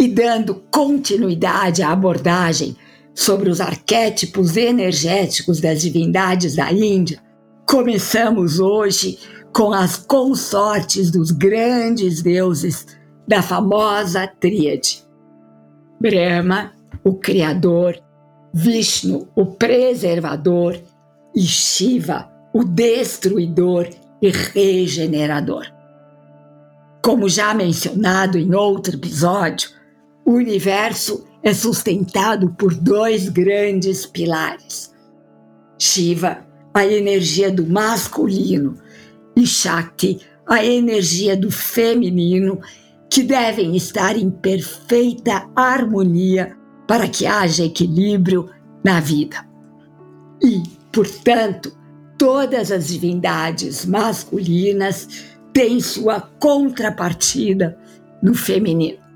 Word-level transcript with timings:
e 0.00 0.08
dando 0.08 0.54
continuidade 0.70 1.82
à 1.82 1.90
abordagem 1.90 2.74
sobre 3.14 3.50
os 3.50 3.60
arquétipos 3.60 4.56
energéticos 4.56 5.60
das 5.60 5.82
divindades 5.82 6.56
da 6.56 6.72
Índia, 6.72 7.22
começamos 7.66 8.58
hoje 8.58 9.18
com 9.52 9.74
as 9.74 9.98
consortes 9.98 11.10
dos 11.10 11.30
grandes 11.30 12.22
deuses 12.22 12.86
da 13.28 13.42
famosa 13.42 14.26
tríade. 14.26 15.04
Brahma, 16.00 16.72
o 17.04 17.14
Criador, 17.16 18.00
Vishnu, 18.54 19.28
o 19.36 19.44
Preservador, 19.44 20.80
e 21.36 21.42
Shiva, 21.42 22.28
o 22.54 22.64
Destruidor 22.64 23.88
e 24.22 24.30
Regenerador. 24.30 25.66
Como 27.02 27.28
já 27.28 27.52
mencionado 27.54 28.38
em 28.38 28.54
outro 28.54 28.96
episódio, 28.96 29.79
o 30.30 30.34
universo 30.34 31.24
é 31.42 31.52
sustentado 31.52 32.50
por 32.50 32.72
dois 32.72 33.28
grandes 33.28 34.06
pilares: 34.06 34.94
Shiva, 35.76 36.46
a 36.72 36.86
energia 36.86 37.50
do 37.50 37.66
masculino, 37.66 38.78
e 39.34 39.44
Shakti, 39.44 40.20
a 40.46 40.64
energia 40.64 41.36
do 41.36 41.50
feminino, 41.50 42.60
que 43.10 43.24
devem 43.24 43.74
estar 43.74 44.16
em 44.16 44.30
perfeita 44.30 45.50
harmonia 45.56 46.56
para 46.86 47.08
que 47.08 47.26
haja 47.26 47.64
equilíbrio 47.64 48.48
na 48.84 49.00
vida. 49.00 49.44
E, 50.40 50.62
portanto, 50.92 51.76
todas 52.16 52.70
as 52.70 52.86
divindades 52.86 53.84
masculinas 53.84 55.08
têm 55.52 55.80
sua 55.80 56.20
contrapartida 56.20 57.76
no 58.22 58.32
feminino. 58.32 59.09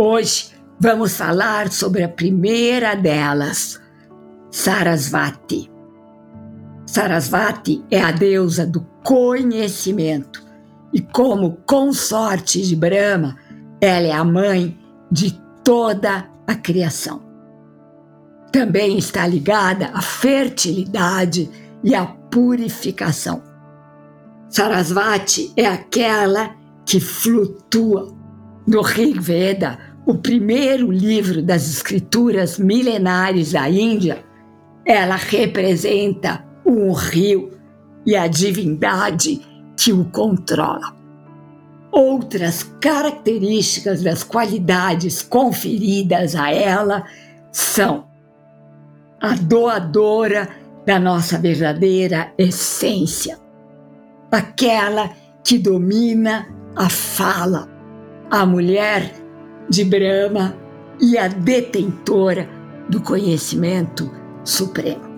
Hoje 0.00 0.50
vamos 0.78 1.16
falar 1.16 1.72
sobre 1.72 2.04
a 2.04 2.08
primeira 2.08 2.94
delas, 2.94 3.80
Sarasvati. 4.48 5.68
Sarasvati 6.86 7.84
é 7.90 8.00
a 8.00 8.12
deusa 8.12 8.64
do 8.64 8.86
conhecimento 9.02 10.40
e, 10.92 11.00
como 11.00 11.58
consorte 11.66 12.62
de 12.62 12.76
Brahma, 12.76 13.36
ela 13.80 14.06
é 14.06 14.12
a 14.12 14.22
mãe 14.22 14.78
de 15.10 15.32
toda 15.64 16.30
a 16.46 16.54
criação. 16.54 17.20
Também 18.52 18.96
está 18.98 19.26
ligada 19.26 19.90
à 19.92 20.00
fertilidade 20.00 21.50
e 21.82 21.96
à 21.96 22.06
purificação. 22.06 23.42
Sarasvati 24.48 25.52
é 25.56 25.66
aquela 25.66 26.54
que 26.86 27.00
flutua. 27.00 28.16
No 28.64 28.82
Rig 28.82 29.18
Veda, 29.18 29.78
o 30.08 30.14
primeiro 30.14 30.90
livro 30.90 31.42
das 31.42 31.68
escrituras 31.68 32.58
milenares 32.58 33.52
da 33.52 33.68
Índia, 33.68 34.24
ela 34.82 35.16
representa 35.16 36.42
um 36.64 36.92
rio 36.92 37.50
e 38.06 38.16
a 38.16 38.26
divindade 38.26 39.42
que 39.76 39.92
o 39.92 40.06
controla. 40.06 40.96
Outras 41.92 42.62
características 42.80 44.02
das 44.02 44.24
qualidades 44.24 45.20
conferidas 45.20 46.34
a 46.34 46.50
ela 46.50 47.04
são 47.52 48.06
a 49.20 49.34
doadora 49.34 50.48
da 50.86 50.98
nossa 50.98 51.36
verdadeira 51.38 52.32
essência, 52.38 53.38
aquela 54.32 55.10
que 55.44 55.58
domina 55.58 56.48
a 56.74 56.88
fala, 56.88 57.68
a 58.30 58.46
mulher 58.46 59.27
de 59.68 59.84
Brahma 59.84 60.54
e 61.00 61.16
a 61.16 61.28
detentora 61.28 62.48
do 62.88 63.00
conhecimento 63.00 64.10
supremo. 64.44 65.08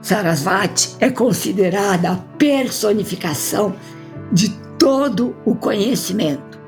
Sarasvati 0.00 0.96
é 1.00 1.10
considerada 1.10 2.12
a 2.12 2.16
personificação 2.36 3.74
de 4.32 4.50
todo 4.78 5.36
o 5.44 5.54
conhecimento, 5.54 6.60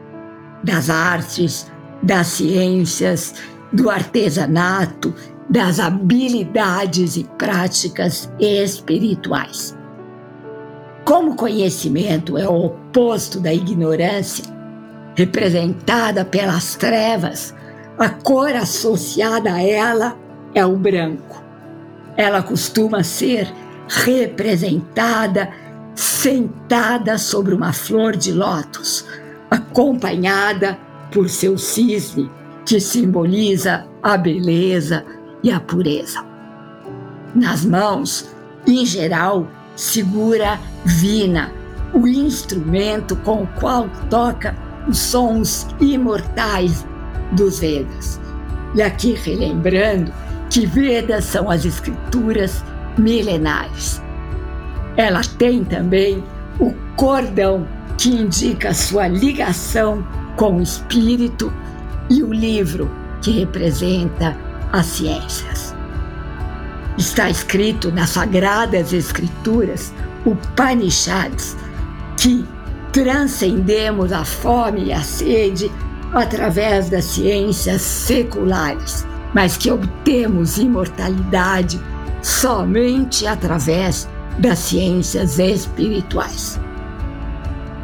das 0.63 0.89
artes, 0.89 1.71
das 2.03 2.29
ciências, 2.29 3.35
do 3.73 3.91
artesanato, 3.91 5.13
das 5.51 5.81
habilidades 5.81 7.17
e 7.17 7.25
práticas 7.25 8.33
espirituais. 8.39 9.77
Como 11.05 11.37
conhecimento 11.37 12.39
é 12.39 12.49
o 12.49 12.67
oposto 12.67 13.41
da 13.41 13.53
ignorância, 13.53 14.45
representada 15.15 16.25
pelas 16.25 16.75
trevas, 16.75 17.55
a 17.99 18.09
cor 18.09 18.55
associada 18.55 19.53
a 19.53 19.63
ela 19.63 20.17
é 20.55 20.65
o 20.65 20.77
branco. 20.77 21.43
Ela 22.17 22.43
costuma 22.43 23.03
ser 23.03 23.53
representada 23.89 25.53
sentada 25.95 27.19
sobre 27.19 27.55
uma 27.55 27.73
flor 27.73 28.17
de 28.17 28.33
lótus, 28.33 29.07
acompanhada 29.51 30.77
por 31.13 31.29
seu 31.29 31.57
cisne, 31.57 32.31
que 32.67 32.81
simboliza 32.81 33.87
a 34.03 34.17
beleza 34.17 35.05
e 35.43 35.53
a 35.53 35.61
pureza. 35.61 36.25
Nas 37.35 37.65
mãos, 37.65 38.29
em 38.67 38.85
geral, 38.85 39.47
segura 39.77 40.59
vina, 40.85 41.53
o 41.93 42.09
instrumento 42.09 43.15
com 43.17 43.43
o 43.43 43.47
qual 43.47 43.89
toca 44.11 44.57
os 44.89 44.99
sons 44.99 45.67
imortais 45.81 46.87
dos 47.33 47.61
Vedas. 47.61 48.21
E 48.75 48.83
aqui 48.83 49.15
relembrando 49.15 50.13
que 50.51 50.67
Vedas 50.67 51.25
são 51.25 51.51
as 51.51 51.65
escrituras 51.65 52.65
milenares. 52.99 54.03
Ela 54.97 55.23
tem 55.39 55.65
também 55.65 56.23
o 56.59 56.73
cordão 56.97 57.67
que 57.99 58.11
indica 58.11 58.75
sua 58.75 59.09
ligação 59.09 60.07
com 60.37 60.59
o 60.59 60.63
espírito 60.63 61.53
e 62.11 62.23
o 62.23 62.33
livro 62.33 62.91
que 63.23 63.31
representa 63.31 64.37
as 64.73 64.87
ciências. 64.87 65.75
Está 66.99 67.29
escrito 67.29 67.91
nas 67.91 68.11
sagradas 68.11 68.93
escrituras, 68.93 69.93
o 70.25 70.37
Panishads, 70.55 71.57
que 72.17 72.47
transcendemos 72.95 74.13
a 74.13 74.25
fome 74.25 74.85
e 74.85 74.93
a 74.93 75.03
sede 75.03 75.69
através 76.13 76.89
das 76.89 77.05
ciências 77.07 77.83
seculares, 77.83 79.05
mas 79.35 79.57
que 79.57 79.69
obtemos 79.69 80.59
imortalidade 80.59 81.81
somente 82.23 83.27
através 83.27 84.09
das 84.39 84.61
ciências 84.61 85.41
espirituais. 85.41 86.61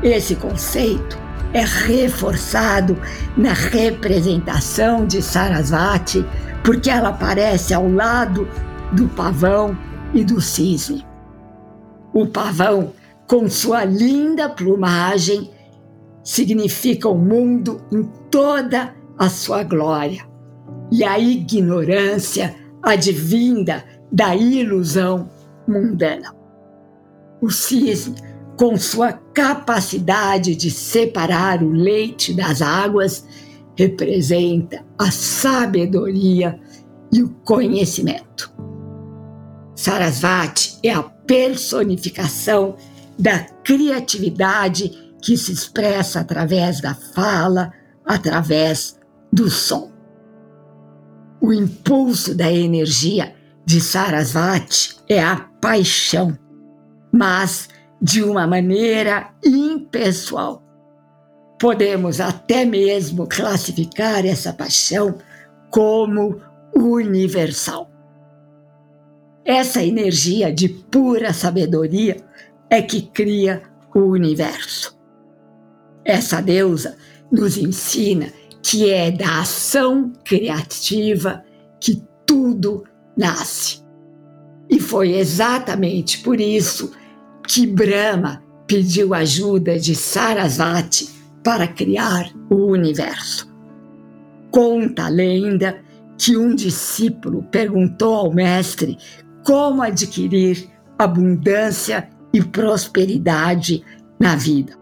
Esse 0.00 0.36
conceito 0.36 1.18
é 1.52 1.64
reforçado 1.64 2.96
na 3.36 3.52
representação 3.52 5.04
de 5.06 5.20
Sarasvati, 5.20 6.24
porque 6.62 6.88
ela 6.88 7.08
aparece 7.08 7.74
ao 7.74 7.90
lado 7.90 8.46
do 8.92 9.08
pavão 9.08 9.76
e 10.14 10.22
do 10.22 10.40
cisne. 10.40 11.04
O 12.12 12.28
pavão 12.28 12.92
com 13.30 13.48
sua 13.48 13.84
linda 13.84 14.48
plumagem, 14.48 15.52
significa 16.24 17.08
o 17.08 17.16
mundo 17.16 17.80
em 17.92 18.02
toda 18.28 18.92
a 19.16 19.28
sua 19.28 19.62
glória. 19.62 20.28
E 20.90 21.04
a 21.04 21.16
ignorância 21.16 22.56
advinda 22.82 23.84
da 24.10 24.34
ilusão 24.34 25.30
mundana. 25.68 26.34
O 27.40 27.50
cisne, 27.50 28.16
com 28.58 28.76
sua 28.76 29.12
capacidade 29.12 30.56
de 30.56 30.68
separar 30.68 31.62
o 31.62 31.70
leite 31.70 32.34
das 32.34 32.60
águas, 32.60 33.24
representa 33.76 34.84
a 34.98 35.12
sabedoria 35.12 36.58
e 37.12 37.22
o 37.22 37.28
conhecimento. 37.44 38.52
Sarasvati 39.76 40.80
é 40.82 40.92
a 40.92 41.04
personificação 41.04 42.74
da 43.20 43.40
criatividade 43.62 45.14
que 45.22 45.36
se 45.36 45.52
expressa 45.52 46.20
através 46.20 46.80
da 46.80 46.94
fala, 46.94 47.70
através 48.04 48.98
do 49.30 49.50
som. 49.50 49.92
O 51.40 51.52
impulso 51.52 52.34
da 52.34 52.50
energia 52.50 53.34
de 53.64 53.80
Sarasvati 53.80 54.96
é 55.08 55.22
a 55.22 55.36
paixão, 55.60 56.36
mas 57.12 57.68
de 58.00 58.22
uma 58.22 58.46
maneira 58.46 59.30
impessoal. 59.44 60.62
Podemos 61.58 62.20
até 62.20 62.64
mesmo 62.64 63.26
classificar 63.26 64.24
essa 64.24 64.52
paixão 64.52 65.16
como 65.70 66.40
universal. 66.74 67.90
Essa 69.44 69.82
energia 69.82 70.52
de 70.52 70.68
pura 70.68 71.32
sabedoria 71.34 72.16
é 72.70 72.80
que 72.80 73.02
cria 73.02 73.62
o 73.94 74.00
universo. 74.00 74.98
Essa 76.04 76.40
deusa 76.40 76.96
nos 77.30 77.58
ensina 77.58 78.32
que 78.62 78.90
é 78.90 79.10
da 79.10 79.40
ação 79.40 80.12
criativa 80.24 81.42
que 81.80 82.02
tudo 82.26 82.84
nasce. 83.16 83.82
E 84.68 84.78
foi 84.78 85.12
exatamente 85.16 86.20
por 86.20 86.40
isso 86.40 86.92
que 87.46 87.66
Brahma 87.66 88.42
pediu 88.66 89.12
ajuda 89.14 89.78
de 89.78 89.96
Sarasvati 89.96 91.08
para 91.42 91.66
criar 91.66 92.30
o 92.48 92.66
universo. 92.66 93.50
Conta 94.50 95.06
a 95.06 95.08
lenda 95.08 95.80
que 96.16 96.36
um 96.36 96.54
discípulo 96.54 97.42
perguntou 97.50 98.14
ao 98.14 98.32
mestre 98.32 98.96
como 99.44 99.82
adquirir 99.82 100.68
abundância 100.98 102.08
e 102.32 102.42
prosperidade 102.42 103.84
na 104.18 104.36
vida. 104.36 104.78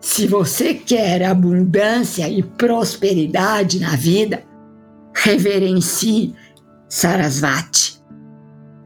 Se 0.00 0.26
você 0.26 0.74
quer 0.74 1.24
abundância 1.24 2.28
e 2.28 2.42
prosperidade 2.42 3.80
na 3.80 3.96
vida, 3.96 4.44
reverencie 5.14 6.34
Sarasvati. 6.88 8.00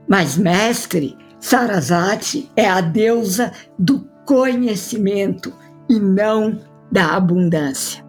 Mas, 0.09 0.37
mestre, 0.37 1.17
Sarasvati 1.39 2.51
é 2.57 2.69
a 2.69 2.81
deusa 2.81 3.53
do 3.79 4.09
conhecimento 4.25 5.53
e 5.89 5.99
não 5.99 6.61
da 6.91 7.17
abundância. 7.17 8.05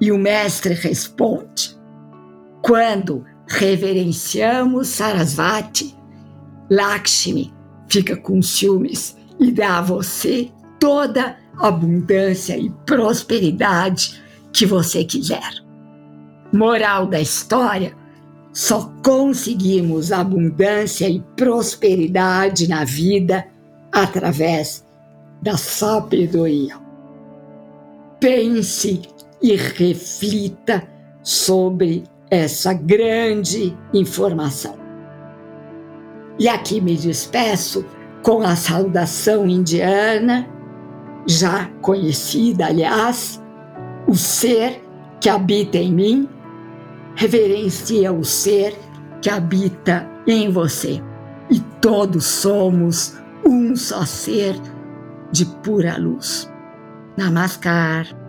E 0.00 0.10
o 0.10 0.18
mestre 0.18 0.74
responde: 0.74 1.78
quando 2.62 3.24
reverenciamos 3.46 4.88
Sarasvati, 4.88 5.94
Lakshmi 6.70 7.59
fica 7.90 8.16
com 8.16 8.40
ciúmes 8.40 9.16
e 9.38 9.50
dá 9.50 9.78
a 9.78 9.82
você 9.82 10.50
toda 10.78 11.36
a 11.58 11.68
abundância 11.68 12.56
e 12.56 12.70
prosperidade 12.86 14.22
que 14.52 14.64
você 14.64 15.04
quiser. 15.04 15.50
Moral 16.52 17.06
da 17.06 17.20
história: 17.20 17.94
só 18.52 18.92
conseguimos 19.04 20.12
abundância 20.12 21.08
e 21.08 21.20
prosperidade 21.36 22.68
na 22.68 22.84
vida 22.84 23.46
através 23.92 24.84
da 25.42 25.56
sabedoria. 25.56 26.76
Pense 28.18 29.02
e 29.42 29.56
reflita 29.56 30.86
sobre 31.22 32.04
essa 32.30 32.72
grande 32.72 33.76
informação. 33.94 34.79
E 36.40 36.48
aqui 36.48 36.80
me 36.80 36.96
despeço 36.96 37.84
com 38.22 38.40
a 38.40 38.56
saudação 38.56 39.46
indiana, 39.46 40.48
já 41.26 41.66
conhecida, 41.82 42.66
aliás, 42.66 43.42
o 44.08 44.14
ser 44.14 44.82
que 45.20 45.28
habita 45.28 45.76
em 45.76 45.92
mim 45.92 46.28
reverencia 47.14 48.10
o 48.10 48.24
ser 48.24 48.74
que 49.20 49.28
habita 49.28 50.08
em 50.26 50.50
você. 50.50 51.02
E 51.50 51.60
todos 51.82 52.24
somos 52.24 53.18
um 53.46 53.76
só 53.76 54.06
ser 54.06 54.58
de 55.30 55.44
pura 55.44 55.98
luz. 55.98 56.50
Namaskar. 57.18 58.19